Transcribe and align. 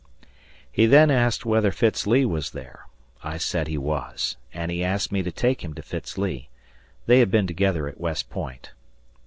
He 0.71 0.87
then 0.87 1.11
asked 1.11 1.45
whether 1.45 1.71
Fitz 1.71 2.07
Lee 2.07 2.25
was 2.25 2.53
there. 2.53 2.87
I 3.23 3.37
said 3.37 3.67
he 3.67 3.77
was, 3.77 4.35
and 4.51 4.71
he 4.71 4.83
asked 4.83 5.11
me 5.11 5.21
to 5.21 5.31
take 5.31 5.63
him 5.63 5.75
to 5.75 5.83
Fitz 5.83 6.17
Lee 6.17 6.49
they 7.05 7.19
had 7.19 7.29
been 7.29 7.45
together 7.45 7.87
at 7.87 7.99
West 8.01 8.27
Point. 8.31 8.71